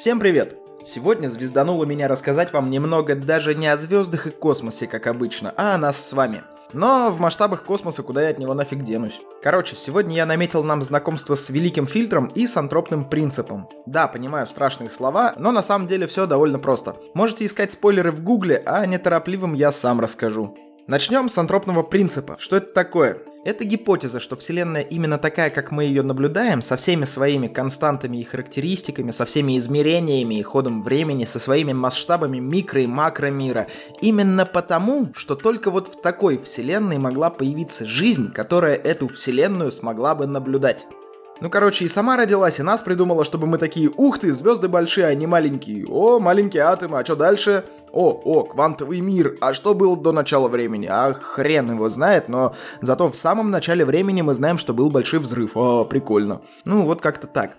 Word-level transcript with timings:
Всем 0.00 0.18
привет! 0.18 0.56
Сегодня 0.82 1.28
звездануло 1.28 1.84
меня 1.84 2.08
рассказать 2.08 2.54
вам 2.54 2.70
немного 2.70 3.14
даже 3.14 3.54
не 3.54 3.66
о 3.68 3.76
звездах 3.76 4.26
и 4.26 4.30
космосе, 4.30 4.86
как 4.86 5.06
обычно, 5.06 5.52
а 5.58 5.74
о 5.74 5.76
нас 5.76 6.08
с 6.08 6.14
вами. 6.14 6.42
Но 6.72 7.10
в 7.10 7.20
масштабах 7.20 7.64
космоса 7.66 8.02
куда 8.02 8.22
я 8.22 8.30
от 8.30 8.38
него 8.38 8.54
нафиг 8.54 8.82
денусь. 8.82 9.20
Короче, 9.42 9.76
сегодня 9.76 10.16
я 10.16 10.24
наметил 10.24 10.64
нам 10.64 10.80
знакомство 10.80 11.34
с 11.34 11.50
великим 11.50 11.86
фильтром 11.86 12.28
и 12.28 12.46
с 12.46 12.56
антропным 12.56 13.10
принципом. 13.10 13.68
Да, 13.84 14.08
понимаю 14.08 14.46
страшные 14.46 14.88
слова, 14.88 15.34
но 15.36 15.52
на 15.52 15.62
самом 15.62 15.86
деле 15.86 16.06
все 16.06 16.24
довольно 16.24 16.58
просто. 16.58 16.96
Можете 17.12 17.44
искать 17.44 17.72
спойлеры 17.72 18.10
в 18.10 18.22
гугле, 18.22 18.62
а 18.64 18.86
неторопливым 18.86 19.52
я 19.52 19.70
сам 19.70 20.00
расскажу. 20.00 20.56
Начнем 20.86 21.28
с 21.28 21.36
антропного 21.36 21.82
принципа. 21.82 22.36
Что 22.38 22.56
это 22.56 22.72
такое? 22.72 23.18
Это 23.42 23.64
гипотеза, 23.64 24.20
что 24.20 24.36
Вселенная 24.36 24.82
именно 24.82 25.16
такая, 25.16 25.48
как 25.48 25.70
мы 25.70 25.84
ее 25.84 26.02
наблюдаем, 26.02 26.60
со 26.60 26.76
всеми 26.76 27.04
своими 27.04 27.48
константами 27.48 28.18
и 28.18 28.22
характеристиками, 28.22 29.12
со 29.12 29.24
всеми 29.24 29.56
измерениями 29.56 30.38
и 30.38 30.42
ходом 30.42 30.82
времени, 30.82 31.24
со 31.24 31.38
своими 31.38 31.72
масштабами 31.72 32.36
микро- 32.36 32.82
и 32.82 32.86
макромира. 32.86 33.66
Именно 34.02 34.44
потому, 34.44 35.12
что 35.14 35.36
только 35.36 35.70
вот 35.70 35.88
в 35.88 36.02
такой 36.02 36.36
Вселенной 36.36 36.98
могла 36.98 37.30
появиться 37.30 37.86
жизнь, 37.86 38.30
которая 38.30 38.74
эту 38.74 39.08
Вселенную 39.08 39.72
смогла 39.72 40.14
бы 40.14 40.26
наблюдать. 40.26 40.86
Ну, 41.40 41.48
короче, 41.48 41.86
и 41.86 41.88
сама 41.88 42.18
родилась, 42.18 42.58
и 42.58 42.62
нас 42.62 42.82
придумала, 42.82 43.24
чтобы 43.24 43.46
мы 43.46 43.56
такие, 43.56 43.88
ух 43.88 44.18
ты, 44.18 44.30
звезды 44.34 44.68
большие, 44.68 45.06
а 45.06 45.14
не 45.14 45.26
маленькие. 45.26 45.86
О, 45.86 46.18
маленькие 46.18 46.64
атомы, 46.64 46.98
а 46.98 47.04
что 47.06 47.16
дальше? 47.16 47.64
О, 47.92 48.20
о, 48.24 48.44
квантовый 48.44 49.00
мир. 49.00 49.36
А 49.40 49.54
что 49.54 49.74
было 49.74 49.96
до 49.96 50.12
начала 50.12 50.48
времени? 50.48 50.86
А 50.90 51.12
хрен 51.12 51.72
его 51.72 51.88
знает, 51.88 52.28
но 52.28 52.54
зато 52.80 53.10
в 53.10 53.16
самом 53.16 53.50
начале 53.50 53.84
времени 53.84 54.22
мы 54.22 54.34
знаем, 54.34 54.58
что 54.58 54.74
был 54.74 54.90
большой 54.90 55.20
взрыв. 55.20 55.56
О, 55.56 55.84
прикольно. 55.84 56.40
Ну, 56.64 56.82
вот 56.82 57.00
как-то 57.00 57.26
так. 57.26 57.56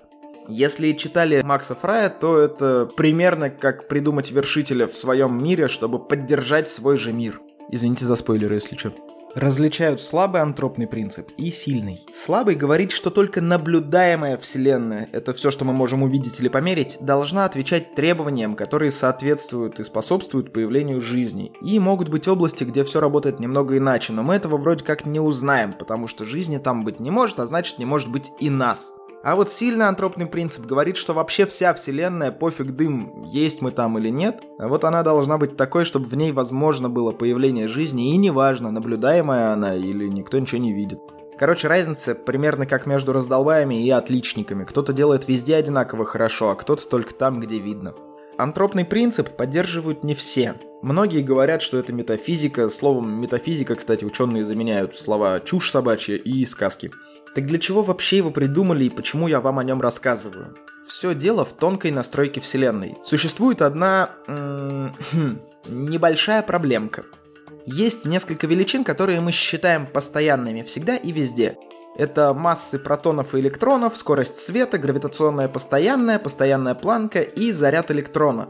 Если 0.48 0.91
читали 0.94 1.41
Макса 1.41 1.75
Фрая, 1.75 2.09
то 2.09 2.38
это 2.38 2.89
примерно 2.98 3.49
как 3.49 3.88
придумать 3.88 4.31
вершителя 4.31 4.88
в 4.88 4.95
своем 4.95 5.41
мире, 5.44 5.67
чтобы 5.67 5.99
поддержать 5.99 6.70
свой 6.70 6.98
же 6.98 7.14
мир. 7.14 7.42
Извините 7.70 8.05
за 8.05 8.16
спойлеры, 8.16 8.55
если 8.55 8.75
что 8.75 8.92
различают 9.35 10.01
слабый 10.01 10.41
антропный 10.41 10.87
принцип 10.87 11.29
и 11.37 11.51
сильный. 11.51 12.05
Слабый 12.13 12.55
говорит, 12.55 12.91
что 12.91 13.09
только 13.09 13.41
наблюдаемая 13.41 14.37
Вселенная, 14.37 15.09
это 15.11 15.33
все, 15.33 15.51
что 15.51 15.65
мы 15.65 15.73
можем 15.73 16.03
увидеть 16.03 16.39
или 16.39 16.47
померить, 16.47 16.97
должна 17.01 17.45
отвечать 17.45 17.95
требованиям, 17.95 18.55
которые 18.55 18.91
соответствуют 18.91 19.79
и 19.79 19.83
способствуют 19.83 20.53
появлению 20.53 21.02
жизни. 21.02 21.52
И 21.61 21.79
могут 21.79 22.09
быть 22.09 22.27
области, 22.27 22.63
где 22.63 22.83
все 22.83 22.99
работает 22.99 23.39
немного 23.39 23.77
иначе, 23.77 24.13
но 24.13 24.23
мы 24.23 24.35
этого 24.35 24.57
вроде 24.57 24.83
как 24.83 25.05
не 25.05 25.19
узнаем, 25.19 25.73
потому 25.73 26.07
что 26.07 26.25
жизни 26.25 26.57
там 26.57 26.83
быть 26.83 26.99
не 26.99 27.11
может, 27.11 27.39
а 27.39 27.47
значит 27.47 27.79
не 27.79 27.85
может 27.85 28.09
быть 28.09 28.31
и 28.39 28.49
нас. 28.49 28.93
А 29.23 29.36
вот 29.36 29.52
сильный 29.52 29.88
антропный 29.88 30.25
принцип 30.25 30.66
говорит, 30.66 30.97
что 30.97 31.14
вообще 31.14 31.45
вся 31.45 31.73
вселенная, 31.75 32.31
пофиг 32.31 32.72
дым, 32.75 33.23
есть 33.23 33.61
мы 33.61 33.69
там 33.69 34.00
или 34.00 34.09
нет, 34.09 34.41
а 34.58 34.67
вот 34.67 34.83
она 34.83 35.03
должна 35.03 35.38
быть 35.38 35.55
такой, 35.55 35.86
чтобы 35.86 36.08
в 36.08 36.16
ней 36.16 36.31
возможно 36.31 36.89
было 36.89 37.11
появление 37.11 37.67
жизни, 37.67 38.14
и 38.14 38.17
неважно, 38.17 38.72
наблюдаемая 38.72 39.53
она 39.53 39.75
или 39.75 40.08
никто 40.08 40.39
ничего 40.39 40.59
не 40.59 40.73
видит. 40.73 40.99
Короче, 41.38 41.67
разница 41.67 42.16
примерно 42.16 42.66
как 42.66 42.88
между 42.88 43.14
раздолбаями 43.14 43.83
и 43.83 43.89
отличниками. 43.92 44.64
Кто-то 44.64 44.92
делает 44.92 45.27
везде 45.27 45.55
одинаково 45.55 46.05
хорошо, 46.05 46.49
а 46.49 46.55
кто-то 46.55 46.88
только 46.88 47.14
там, 47.14 47.39
где 47.39 47.59
видно. 47.59 47.94
Антропный 48.37 48.85
принцип 48.85 49.35
поддерживают 49.35 50.03
не 50.03 50.15
все. 50.15 50.55
Многие 50.81 51.21
говорят, 51.21 51.61
что 51.61 51.77
это 51.77 51.93
метафизика. 51.93 52.69
Словом 52.69 53.21
метафизика, 53.21 53.75
кстати, 53.75 54.03
ученые 54.03 54.45
заменяют 54.45 54.97
слова 54.97 55.39
чушь 55.39 55.69
собачья 55.69 56.15
и 56.15 56.43
сказки. 56.45 56.91
Так 57.35 57.45
для 57.45 57.59
чего 57.59 57.81
вообще 57.81 58.17
его 58.17 58.31
придумали 58.31 58.85
и 58.85 58.89
почему 58.89 59.27
я 59.27 59.39
вам 59.41 59.59
о 59.59 59.63
нем 59.63 59.79
рассказываю? 59.79 60.55
Все 60.87 61.13
дело 61.13 61.45
в 61.45 61.53
тонкой 61.53 61.91
настройке 61.91 62.41
Вселенной. 62.41 62.97
Существует 63.03 63.61
одна 63.61 64.15
м- 64.27 64.93
хм, 65.11 65.39
небольшая 65.67 66.41
проблемка. 66.41 67.05
Есть 67.65 68.05
несколько 68.05 68.47
величин, 68.47 68.83
которые 68.83 69.21
мы 69.21 69.31
считаем 69.31 69.85
постоянными 69.85 70.64
всегда 70.64 70.95
и 70.95 71.11
везде. 71.11 71.58
Это 71.95 72.33
массы 72.33 72.79
протонов 72.79 73.35
и 73.35 73.39
электронов, 73.39 73.97
скорость 73.97 74.37
света, 74.37 74.77
гравитационная 74.77 75.49
постоянная, 75.49 76.19
постоянная 76.19 76.73
планка 76.73 77.21
и 77.21 77.52
заряд 77.52 77.91
электрона. 77.91 78.47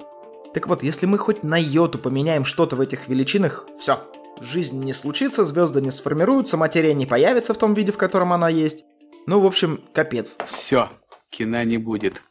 Так 0.53 0.67
вот, 0.67 0.83
если 0.83 1.05
мы 1.05 1.17
хоть 1.17 1.43
на 1.43 1.57
йоту 1.57 1.97
поменяем 1.97 2.45
что-то 2.45 2.75
в 2.75 2.81
этих 2.81 3.07
величинах, 3.07 3.67
все, 3.79 3.99
жизнь 4.41 4.83
не 4.83 4.93
случится, 4.93 5.45
звезды 5.45 5.81
не 5.81 5.91
сформируются, 5.91 6.57
материя 6.57 6.93
не 6.93 7.05
появится 7.05 7.53
в 7.53 7.57
том 7.57 7.73
виде, 7.73 7.91
в 7.91 7.97
котором 7.97 8.33
она 8.33 8.49
есть. 8.49 8.85
Ну, 9.25 9.39
в 9.39 9.45
общем, 9.45 9.81
капец. 9.93 10.37
Все, 10.45 10.89
кино 11.29 11.63
не 11.63 11.77
будет. 11.77 12.21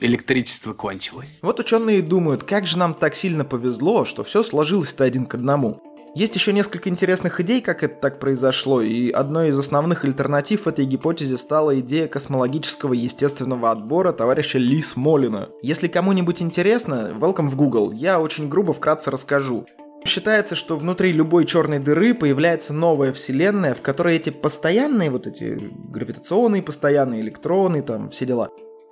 Электричество 0.00 0.72
кончилось. 0.72 1.38
Вот 1.42 1.58
ученые 1.58 2.02
думают, 2.02 2.44
как 2.44 2.66
же 2.66 2.78
нам 2.78 2.94
так 2.94 3.14
сильно 3.14 3.44
повезло, 3.44 4.04
что 4.04 4.22
все 4.22 4.42
сложилось-то 4.42 5.04
один 5.04 5.26
к 5.26 5.34
одному. 5.34 5.82
Есть 6.14 6.34
еще 6.34 6.52
несколько 6.52 6.88
интересных 6.88 7.40
идей, 7.40 7.60
как 7.60 7.82
это 7.82 7.94
так 7.94 8.18
произошло, 8.18 8.80
и 8.80 9.10
одной 9.10 9.48
из 9.48 9.58
основных 9.58 10.04
альтернатив 10.04 10.66
этой 10.66 10.84
гипотезе 10.84 11.36
стала 11.36 11.78
идея 11.80 12.08
космологического 12.08 12.94
естественного 12.94 13.70
отбора 13.70 14.12
товарища 14.12 14.58
Ли 14.58 14.82
Смолина. 14.82 15.50
Если 15.62 15.86
кому-нибудь 15.86 16.42
интересно, 16.42 17.14
welcome 17.18 17.48
в 17.48 17.56
Google, 17.56 17.92
я 17.92 18.20
очень 18.20 18.48
грубо 18.48 18.72
вкратце 18.72 19.10
расскажу. 19.10 19.66
Считается, 20.06 20.54
что 20.54 20.76
внутри 20.76 21.12
любой 21.12 21.44
черной 21.44 21.78
дыры 21.78 22.14
появляется 22.14 22.72
новая 22.72 23.12
вселенная, 23.12 23.74
в 23.74 23.82
которой 23.82 24.16
эти 24.16 24.30
постоянные, 24.30 25.10
вот 25.10 25.26
эти 25.26 25.58
гравитационные 25.90 26.62
постоянные 26.62 27.20
электроны, 27.20 27.82
там 27.82 28.08
все 28.08 28.24
дела. 28.24 28.48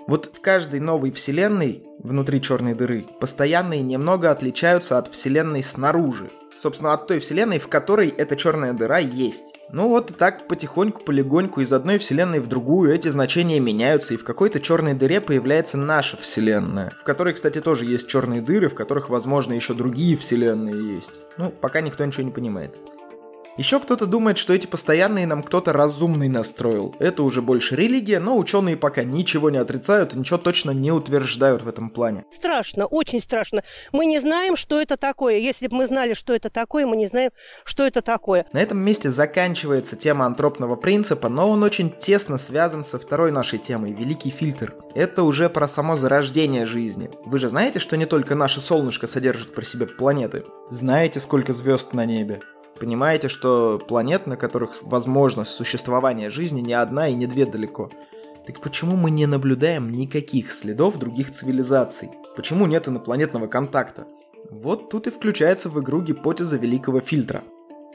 Вот 0.07 0.31
в 0.33 0.41
каждой 0.41 0.81
новой 0.81 1.11
вселенной 1.11 1.85
внутри 1.99 2.41
черной 2.43 2.75
дыры 2.75 3.07
постоянные 3.21 3.83
немного 3.83 4.31
отличаются 4.31 4.99
от 4.99 5.09
вселенной 5.09 5.63
снаружи 5.63 6.31
собственно, 6.57 6.93
от 6.93 7.07
той 7.07 7.19
вселенной, 7.19 7.59
в 7.59 7.69
которой 7.69 8.09
эта 8.09 8.37
черная 8.37 8.73
дыра 8.73 8.99
есть. 8.99 9.55
Ну 9.71 9.89
вот 9.89 10.11
и 10.11 10.15
так 10.15 10.49
потихоньку, 10.49 11.03
полегоньку 11.05 11.61
из 11.61 11.73
одной 11.73 11.99
вселенной 11.99 12.41
в 12.41 12.47
другую 12.47 12.95
эти 12.95 13.09
значения 13.09 13.61
меняются, 13.61 14.15
и 14.15 14.17
в 14.17 14.25
какой-то 14.25 14.61
черной 14.61 14.95
дыре 14.95 15.21
появляется 15.21 15.77
наша 15.77 16.17
вселенная, 16.17 16.93
в 17.01 17.05
которой, 17.05 17.35
кстати, 17.35 17.61
тоже 17.61 17.85
есть 17.85 18.09
черные 18.09 18.41
дыры, 18.41 18.69
в 18.69 18.75
которых, 18.75 19.09
возможно, 19.09 19.53
еще 19.53 19.75
другие 19.75 20.17
вселенные 20.17 20.95
есть. 20.95 21.21
Ну, 21.37 21.51
пока 21.51 21.81
никто 21.81 22.05
ничего 22.05 22.25
не 22.25 22.33
понимает. 22.33 22.77
Еще 23.57 23.81
кто-то 23.81 24.07
думает, 24.07 24.37
что 24.37 24.53
эти 24.53 24.67
постоянные 24.67 25.27
нам 25.27 25.43
кто-то 25.43 25.73
разумный 25.73 26.29
настроил. 26.29 26.95
Это 26.99 27.23
уже 27.23 27.41
больше 27.41 27.75
религия, 27.75 28.21
но 28.21 28.37
ученые 28.37 28.77
пока 28.77 29.03
ничего 29.03 29.49
не 29.49 29.57
отрицают 29.57 30.15
и 30.15 30.19
ничего 30.19 30.39
точно 30.39 30.73
не 30.73 30.93
утверждают 30.93 31.63
в 31.63 31.69
этом 31.69 31.89
плане. 31.89 32.27
Страшно, 32.31 32.85
очень 32.85 33.21
страшно. 33.21 33.63
Мы 33.93 34.05
не 34.05 34.19
знаем, 34.19 34.57
что 34.57 34.79
это 34.79 34.99
такое. 34.99 35.39
Если 35.39 35.69
бы 35.69 35.77
мы 35.77 35.87
знали, 35.87 36.13
что 36.13 36.35
это 36.35 36.51
такое, 36.51 36.87
мы 36.87 36.97
не 36.97 37.07
знаем, 37.07 37.31
что 37.65 37.87
это 37.87 38.03
такое. 38.03 38.45
На 38.53 38.61
этом 38.61 38.79
месте 38.79 39.11
заканчивается 39.11 39.97
тема 39.97 40.27
антропного 40.27 40.77
принципа, 40.77 41.31
но 41.31 41.49
он 41.49 41.63
очень 41.63 41.91
тесно 41.91 42.37
связан 42.37 42.85
со 42.85 42.99
второй 42.99 43.33
нашей 43.33 43.59
темой– 43.59 43.93
Великий 43.97 44.31
фильтр. 44.31 44.75
Это 44.95 45.23
уже 45.23 45.49
про 45.49 45.67
само 45.67 45.97
зарождение 45.97 46.67
жизни. 46.67 47.11
Вы 47.25 47.39
же 47.39 47.49
знаете, 47.49 47.79
что 47.79 47.97
не 47.97 48.07
только 48.07 48.35
наше 48.35 48.61
солнышко 48.61 49.07
содержит 49.07 49.55
про 49.55 49.65
себя 49.65 49.87
планеты? 49.87 50.45
Знаете, 50.69 51.21
сколько 51.21 51.53
звезд 51.53 51.95
на 51.95 52.05
небе? 52.05 52.41
Понимаете, 52.79 53.29
что 53.29 53.81
планет, 53.87 54.27
на 54.27 54.37
которых 54.37 54.83
возможность 54.83 55.53
существования 55.53 56.31
жизни 56.31 56.61
не 56.61 56.75
одна 56.75 57.09
и 57.09 57.15
не 57.15 57.27
две 57.27 57.47
далеко. 57.47 57.91
Так 58.47 58.61
почему 58.61 58.97
мы 58.97 59.11
не 59.11 59.27
наблюдаем 59.27 59.91
никаких 59.91 60.53
следов 60.53 60.99
других 60.99 61.33
цивилизаций? 61.33 62.11
Почему 62.37 62.67
нет 62.67 62.87
инопланетного 62.87 63.47
контакта? 63.47 64.07
Вот 64.51 64.91
тут 64.91 65.07
и 65.07 65.11
включается 65.11 65.69
в 65.69 65.81
игру 65.81 66.03
гипотеза 66.03 66.57
великого 66.57 67.01
фильтра. 67.01 67.43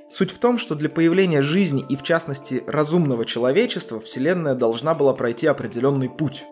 Суть 0.09 0.31
в 0.31 0.39
том, 0.39 0.57
что 0.57 0.75
для 0.75 0.89
появления 0.89 1.41
жизни 1.41 1.85
и 1.87 1.95
в 1.95 2.03
частности 2.03 2.63
разумного 2.67 3.23
человечества 3.23 4.01
Вселенная 4.01 4.55
должна 4.55 4.93
была 4.93 5.13
пройти 5.13 5.47
определенный 5.47 6.09
путь. 6.09 6.43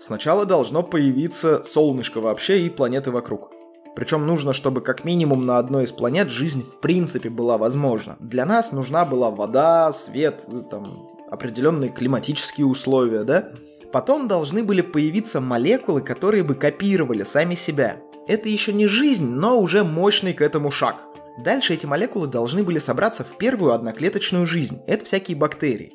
Сначала 0.00 0.44
должно 0.44 0.82
появиться 0.82 1.64
солнышко 1.64 2.20
вообще 2.20 2.66
и 2.66 2.68
планеты 2.68 3.10
вокруг. 3.10 3.55
Причем 3.96 4.26
нужно, 4.26 4.52
чтобы 4.52 4.82
как 4.82 5.04
минимум 5.04 5.46
на 5.46 5.58
одной 5.58 5.84
из 5.84 5.92
планет 5.92 6.28
жизнь 6.28 6.62
в 6.62 6.80
принципе 6.80 7.30
была 7.30 7.56
возможна. 7.56 8.16
Для 8.20 8.44
нас 8.44 8.70
нужна 8.70 9.06
была 9.06 9.30
вода, 9.30 9.90
свет, 9.94 10.44
э, 10.48 10.60
там, 10.70 11.08
определенные 11.30 11.90
климатические 11.90 12.66
условия, 12.66 13.24
да? 13.24 13.48
Потом 13.92 14.28
должны 14.28 14.62
были 14.62 14.82
появиться 14.82 15.40
молекулы, 15.40 16.02
которые 16.02 16.44
бы 16.44 16.54
копировали 16.54 17.22
сами 17.22 17.54
себя. 17.54 17.96
Это 18.28 18.50
еще 18.50 18.74
не 18.74 18.86
жизнь, 18.86 19.26
но 19.26 19.58
уже 19.58 19.82
мощный 19.82 20.34
к 20.34 20.42
этому 20.42 20.70
шаг. 20.70 21.02
Дальше 21.42 21.72
эти 21.72 21.86
молекулы 21.86 22.26
должны 22.26 22.64
были 22.64 22.78
собраться 22.78 23.24
в 23.24 23.38
первую 23.38 23.72
одноклеточную 23.72 24.46
жизнь. 24.46 24.78
Это 24.86 25.06
всякие 25.06 25.38
бактерии. 25.38 25.94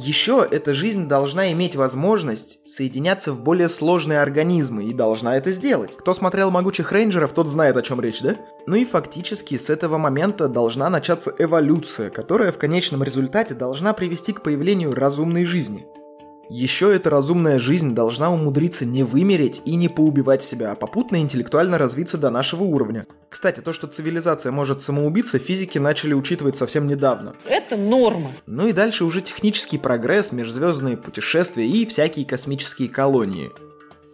Еще 0.00 0.46
эта 0.48 0.74
жизнь 0.74 1.08
должна 1.08 1.50
иметь 1.50 1.74
возможность 1.74 2.60
соединяться 2.68 3.32
в 3.32 3.42
более 3.42 3.68
сложные 3.68 4.20
организмы 4.20 4.84
и 4.84 4.94
должна 4.94 5.36
это 5.36 5.50
сделать. 5.50 5.96
Кто 5.96 6.14
смотрел 6.14 6.52
«Могучих 6.52 6.92
рейнджеров», 6.92 7.32
тот 7.32 7.48
знает, 7.48 7.76
о 7.76 7.82
чем 7.82 8.00
речь, 8.00 8.20
да? 8.20 8.36
Ну 8.68 8.76
и 8.76 8.84
фактически 8.84 9.58
с 9.58 9.68
этого 9.68 9.98
момента 9.98 10.46
должна 10.46 10.88
начаться 10.88 11.34
эволюция, 11.36 12.10
которая 12.10 12.52
в 12.52 12.58
конечном 12.58 13.02
результате 13.02 13.54
должна 13.54 13.92
привести 13.92 14.32
к 14.32 14.44
появлению 14.44 14.94
разумной 14.94 15.44
жизни. 15.44 15.84
Еще 16.50 16.94
эта 16.94 17.10
разумная 17.10 17.58
жизнь 17.58 17.94
должна 17.94 18.32
умудриться 18.32 18.86
не 18.86 19.02
вымереть 19.02 19.60
и 19.66 19.74
не 19.76 19.88
поубивать 19.88 20.42
себя, 20.42 20.72
а 20.72 20.76
попутно 20.76 21.20
интеллектуально 21.20 21.76
развиться 21.76 22.16
до 22.16 22.30
нашего 22.30 22.64
уровня. 22.64 23.04
Кстати, 23.28 23.60
то, 23.60 23.74
что 23.74 23.86
цивилизация 23.86 24.50
может 24.50 24.80
самоубиться, 24.80 25.38
физики 25.38 25.76
начали 25.76 26.14
учитывать 26.14 26.56
совсем 26.56 26.86
недавно. 26.86 27.34
Это 27.46 27.76
норма. 27.76 28.30
Ну 28.46 28.66
и 28.66 28.72
дальше 28.72 29.04
уже 29.04 29.20
технический 29.20 29.76
прогресс, 29.76 30.32
межзвездные 30.32 30.96
путешествия 30.96 31.68
и 31.68 31.84
всякие 31.84 32.24
космические 32.24 32.88
колонии. 32.88 33.50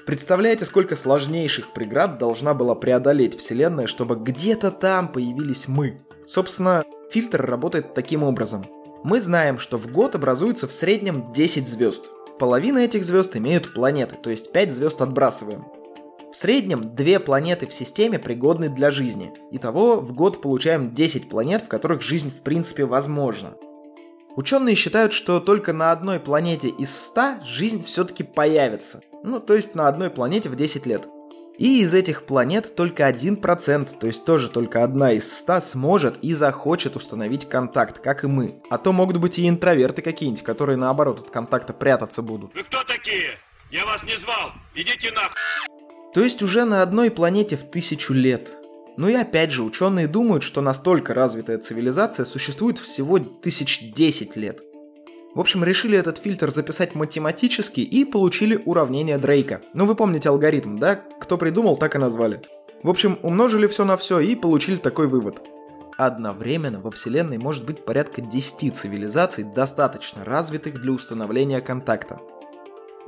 Представляете, 0.05 0.65
сколько 0.65 0.97
сложнейших 0.97 1.73
преград 1.73 2.19
должна 2.19 2.53
была 2.53 2.75
преодолеть 2.75 3.39
Вселенная, 3.39 3.87
чтобы 3.87 4.17
где-то 4.17 4.73
там 4.73 5.07
появились 5.07 5.69
мы? 5.69 6.05
Собственно, 6.27 6.83
фильтр 7.13 7.47
работает 7.47 7.95
таким 7.95 8.25
образом. 8.25 8.67
Мы 9.05 9.21
знаем, 9.21 9.59
что 9.59 9.79
в 9.79 9.87
год 9.93 10.15
образуется 10.15 10.67
в 10.67 10.73
среднем 10.73 11.33
10 11.33 11.69
звезд. 11.69 12.11
Половина 12.39 12.79
этих 12.79 13.05
звезд 13.05 13.37
имеют 13.37 13.75
планеты, 13.75 14.17
то 14.17 14.29
есть 14.29 14.51
5 14.51 14.73
звезд 14.73 15.01
отбрасываем. 15.01 15.67
В 16.33 16.37
среднем 16.37 16.81
две 16.83 17.21
планеты 17.21 17.69
в 17.69 17.73
системе 17.73 18.19
пригодны 18.19 18.69
для 18.69 18.91
жизни. 18.91 19.33
Итого 19.53 20.01
в 20.01 20.13
год 20.15 20.43
получаем 20.43 20.93
10 20.93 21.29
планет, 21.29 21.63
в 21.63 21.69
которых 21.69 22.03
жизнь 22.03 22.33
в 22.33 22.43
принципе 22.43 22.87
возможна. 22.87 23.55
Ученые 24.35 24.75
считают, 24.75 25.13
что 25.13 25.39
только 25.39 25.73
на 25.73 25.93
одной 25.93 26.19
планете 26.19 26.71
из 26.71 26.93
100 27.07 27.45
жизнь 27.45 27.85
все-таки 27.85 28.25
появится. 28.25 29.01
Ну, 29.23 29.39
то 29.39 29.55
есть 29.55 29.77
на 29.77 29.87
одной 29.87 30.11
планете 30.11 30.49
в 30.49 30.57
10 30.57 30.87
лет. 30.87 31.09
И 31.57 31.83
из 31.83 31.95
этих 31.95 32.25
планет 32.25 32.75
только 32.75 33.09
1%, 33.09 33.99
то 33.99 34.07
есть 34.07 34.25
тоже 34.25 34.49
только 34.49 34.83
одна 34.83 35.13
из 35.13 35.33
100 35.39 35.61
сможет 35.61 36.19
и 36.19 36.35
захочет 36.35 36.97
установить 36.97 37.49
контакт, 37.49 38.01
как 38.01 38.25
и 38.25 38.27
мы. 38.27 38.61
А 38.71 38.79
то 38.79 38.93
могут 38.93 39.19
быть 39.19 39.39
и 39.39 39.49
интроверты 39.49 40.03
какие-нибудь, 40.03 40.43
которые 40.43 40.77
наоборот 40.77 41.21
от 41.21 41.31
контакта 41.31 41.73
прятаться 41.73 42.23
будут. 42.23 42.53
Вы 42.55 42.65
кто 42.65 42.83
такие? 42.83 43.39
Я 43.71 43.87
вас 43.87 44.03
не 44.03 44.19
звал. 44.19 44.51
Идите 44.75 45.13
нахуй. 45.13 45.37
То 46.13 46.23
есть 46.23 46.43
уже 46.43 46.65
на 46.65 46.83
одной 46.83 47.11
планете 47.11 47.57
в 47.57 47.63
тысячу 47.63 48.13
лет. 48.15 48.53
Ну 48.97 49.09
и 49.09 49.15
опять 49.15 49.51
же, 49.51 49.63
ученые 49.63 50.07
думают, 50.07 50.43
что 50.43 50.61
настолько 50.61 51.15
развитая 51.15 51.59
цивилизация 51.59 52.25
существует 52.25 52.79
всего 52.79 53.19
тысяч 53.19 53.93
десять 53.93 54.37
лет. 54.37 54.61
В 55.35 55.41
общем, 55.41 55.65
решили 55.65 55.99
этот 55.99 56.19
фильтр 56.19 56.53
записать 56.53 56.95
математически 56.95 57.81
и 57.81 58.05
получили 58.05 58.63
уравнение 58.65 59.19
Дрейка. 59.19 59.63
Ну 59.73 59.85
вы 59.85 59.97
помните 59.97 60.29
алгоритм, 60.29 60.77
да? 60.79 60.95
Кто 61.21 61.37
придумал, 61.37 61.77
так 61.77 61.97
и 61.97 61.99
назвали. 61.99 62.41
В 62.85 62.91
общем, 62.91 63.19
умножили 63.23 63.67
все 63.67 63.85
на 63.85 63.97
все 63.97 64.21
и 64.21 64.37
получили 64.37 64.77
такой 64.77 65.09
вывод. 65.09 65.43
Одновременно 65.97 66.81
во 66.81 66.93
Вселенной 66.93 67.39
может 67.39 67.65
быть 67.65 67.85
порядка 67.85 68.21
10 68.21 68.77
цивилизаций, 68.77 69.43
достаточно 69.43 70.25
развитых 70.25 70.75
для 70.75 70.93
установления 70.93 71.61
контакта. 71.61 72.21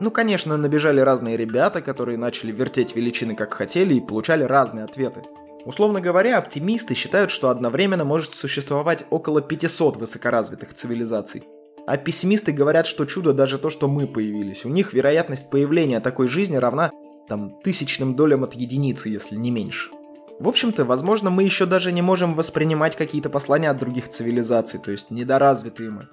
Ну, 0.01 0.11
конечно, 0.11 0.57
набежали 0.57 1.01
разные 1.01 1.37
ребята, 1.37 1.81
которые 1.81 2.19
начали 2.19 2.51
вертеть 2.51 2.97
величины 2.97 3.37
как 3.37 3.55
хотели 3.55 3.95
и 3.95 4.01
получали 4.01 4.43
разные 4.43 4.85
ответы. 4.85 5.23
Условно 5.65 6.01
говоря, 6.01 6.39
оптимисты 6.39 6.95
считают, 6.95 7.31
что 7.31 7.51
одновременно 7.51 8.05
может 8.05 8.35
существовать 8.35 9.07
около 9.11 9.43
500 9.43 9.97
высокоразвитых 9.97 10.75
цивилизаций. 10.75 11.45
А 11.87 11.97
пессимисты 11.97 12.53
говорят, 12.53 12.87
что 12.87 13.05
чудо 13.05 13.33
даже 13.33 13.59
то, 13.59 13.71
что 13.71 13.89
мы 13.89 14.07
появились. 14.07 14.65
У 14.65 14.69
них 14.69 14.93
вероятность 14.93 15.51
появления 15.51 16.01
такой 16.01 16.29
жизни 16.29 16.57
равна 16.57 16.91
там 17.29 17.61
тысячным 17.63 18.17
долям 18.17 18.45
от 18.45 18.55
единицы, 18.55 19.09
если 19.09 19.37
не 19.37 19.51
меньше. 19.51 19.91
В 20.39 20.49
общем-то, 20.49 20.85
возможно, 20.85 21.31
мы 21.31 21.45
еще 21.45 21.65
даже 21.65 21.93
не 21.93 22.03
можем 22.03 22.35
воспринимать 22.35 22.97
какие-то 22.97 23.31
послания 23.31 23.71
от 23.71 23.79
других 23.79 24.09
цивилизаций, 24.09 24.79
то 24.79 24.91
есть 24.91 25.11
недоразвитые 25.11 25.91
мы. 25.91 26.09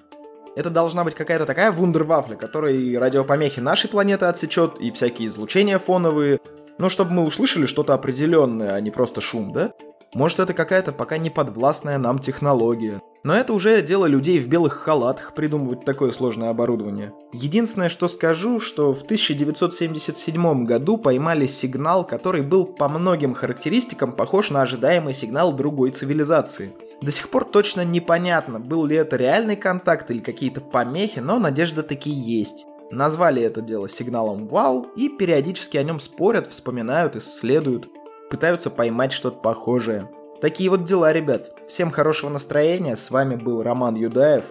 Это 0.56 0.70
должна 0.70 1.04
быть 1.04 1.14
какая-то 1.14 1.44
такая 1.44 1.72
вундервафля, 1.72 2.36
которая 2.36 2.72
и 2.72 2.96
радиопомехи 2.96 3.60
нашей 3.60 3.90
планеты 3.90 4.26
отсечет, 4.26 4.78
и 4.78 4.92
всякие 4.92 5.28
излучения 5.28 5.78
фоновые, 5.78 6.40
но 6.78 6.88
чтобы 6.88 7.12
мы 7.12 7.24
услышали 7.24 7.66
что-то 7.66 7.94
определенное, 7.94 8.74
а 8.74 8.80
не 8.80 8.90
просто 8.90 9.20
шум, 9.20 9.52
да? 9.52 9.72
Может, 10.14 10.38
это 10.38 10.54
какая-то 10.54 10.92
пока 10.92 11.18
не 11.18 11.28
подвластная 11.28 11.98
нам 11.98 12.18
технология. 12.18 13.02
Но 13.24 13.34
это 13.34 13.54
уже 13.54 13.80
дело 13.80 14.04
людей 14.04 14.38
в 14.38 14.48
белых 14.48 14.74
халатах 14.74 15.34
придумывать 15.34 15.84
такое 15.84 16.12
сложное 16.12 16.50
оборудование. 16.50 17.12
Единственное, 17.32 17.88
что 17.88 18.06
скажу, 18.06 18.60
что 18.60 18.92
в 18.92 19.02
1977 19.02 20.64
году 20.64 20.98
поймали 20.98 21.46
сигнал, 21.46 22.06
который 22.06 22.42
был 22.42 22.66
по 22.66 22.88
многим 22.88 23.32
характеристикам 23.34 24.12
похож 24.12 24.50
на 24.50 24.60
ожидаемый 24.60 25.14
сигнал 25.14 25.54
другой 25.54 25.90
цивилизации. 25.90 26.74
До 27.00 27.10
сих 27.10 27.30
пор 27.30 27.46
точно 27.46 27.84
непонятно, 27.84 28.60
был 28.60 28.84
ли 28.84 28.96
это 28.96 29.16
реальный 29.16 29.56
контакт 29.56 30.10
или 30.10 30.20
какие-то 30.20 30.60
помехи, 30.60 31.20
но 31.20 31.38
надежда 31.38 31.82
таки 31.82 32.10
есть. 32.10 32.66
Назвали 32.90 33.42
это 33.42 33.62
дело 33.62 33.88
сигналом 33.88 34.46
«Вау» 34.46 34.86
и 34.94 35.08
периодически 35.08 35.78
о 35.78 35.82
нем 35.82 35.98
спорят, 35.98 36.46
вспоминают, 36.46 37.16
исследуют 37.16 37.88
пытаются 38.34 38.68
поймать 38.68 39.12
что-то 39.12 39.38
похожее. 39.38 40.10
Такие 40.44 40.68
вот 40.68 40.84
дела, 40.84 41.10
ребят. 41.10 41.52
Всем 41.68 41.90
хорошего 41.90 42.28
настроения. 42.28 42.96
С 42.96 43.10
вами 43.10 43.34
был 43.34 43.62
Роман 43.62 43.94
Юдаев. 43.94 44.44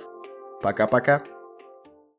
Пока-пока. 0.63 1.21